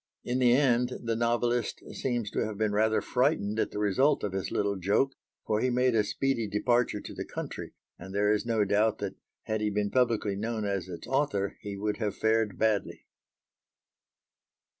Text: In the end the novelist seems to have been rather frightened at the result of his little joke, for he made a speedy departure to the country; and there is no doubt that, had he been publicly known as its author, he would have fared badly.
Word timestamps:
In 0.23 0.39
the 0.39 0.53
end 0.55 0.93
the 1.03 1.15
novelist 1.15 1.79
seems 1.93 2.31
to 2.31 2.39
have 2.43 2.57
been 2.57 2.71
rather 2.73 3.01
frightened 3.01 3.59
at 3.59 3.69
the 3.69 3.77
result 3.77 4.23
of 4.23 4.31
his 4.33 4.49
little 4.49 4.75
joke, 4.75 5.11
for 5.45 5.59
he 5.61 5.69
made 5.69 5.93
a 5.93 6.03
speedy 6.03 6.47
departure 6.47 6.99
to 6.99 7.13
the 7.13 7.23
country; 7.23 7.73
and 7.99 8.11
there 8.11 8.31
is 8.33 8.43
no 8.43 8.65
doubt 8.65 8.97
that, 8.97 9.13
had 9.43 9.61
he 9.61 9.69
been 9.69 9.91
publicly 9.91 10.35
known 10.35 10.65
as 10.65 10.87
its 10.89 11.05
author, 11.05 11.55
he 11.61 11.77
would 11.77 11.97
have 11.97 12.17
fared 12.17 12.57
badly. 12.57 13.05